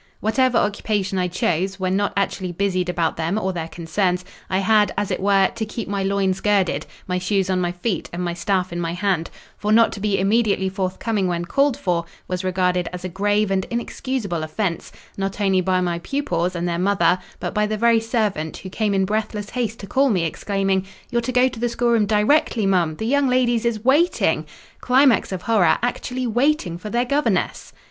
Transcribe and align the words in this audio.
Whatever 0.19 0.57
occupation 0.57 1.19
I 1.19 1.27
chose, 1.27 1.79
when 1.79 1.95
not 1.95 2.11
actually 2.17 2.51
busied 2.51 2.89
about 2.89 3.17
them 3.17 3.37
or 3.37 3.53
their 3.53 3.67
concerns, 3.67 4.25
I 4.49 4.57
had, 4.57 4.91
as 4.97 5.11
it 5.11 5.19
were, 5.19 5.49
to 5.49 5.63
keep 5.63 5.87
my 5.87 6.01
loins 6.01 6.41
girded, 6.41 6.87
my 7.05 7.19
shoes 7.19 7.51
on 7.51 7.61
my 7.61 7.71
feet, 7.71 8.09
and 8.11 8.23
my 8.23 8.33
staff 8.33 8.73
in 8.73 8.79
my 8.81 8.93
hand; 8.93 9.29
for 9.57 9.71
not 9.71 9.91
to 9.91 9.99
be 9.99 10.17
immediately 10.19 10.69
forthcoming 10.69 11.27
when 11.27 11.45
called 11.45 11.77
for, 11.77 12.05
was 12.27 12.43
regarded 12.43 12.89
as 12.91 13.05
a 13.05 13.09
grave 13.09 13.51
and 13.51 13.65
inexcusable 13.69 14.41
offence: 14.41 14.91
not 15.17 15.39
only 15.39 15.61
by 15.61 15.81
my 15.81 15.99
pupils 15.99 16.55
and 16.55 16.67
their 16.67 16.79
mother, 16.79 17.19
but 17.39 17.53
by 17.53 17.67
the 17.67 17.77
very 17.77 17.99
servant, 17.99 18.57
who 18.57 18.71
came 18.71 18.95
in 18.95 19.05
breathless 19.05 19.51
haste 19.51 19.77
to 19.81 19.85
call 19.85 20.09
me, 20.09 20.25
exclaiming, 20.25 20.83
"You're 21.11 21.21
to 21.21 21.31
go 21.31 21.47
to 21.47 21.59
the 21.59 21.69
schoolroom 21.69 22.07
directly, 22.07 22.65
mum, 22.65 22.95
the 22.95 23.05
young 23.05 23.27
ladies 23.27 23.65
is 23.65 23.85
WAITING!!" 23.85 24.47
Climax 24.79 25.31
of 25.31 25.43
horror! 25.43 25.77
actually 25.83 26.25
waiting 26.25 26.79
for 26.79 26.89
their 26.89 27.05
governess!!! 27.05 27.71